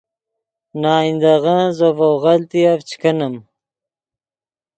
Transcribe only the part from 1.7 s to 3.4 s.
زو ڤؤ غلطیف چے کینیم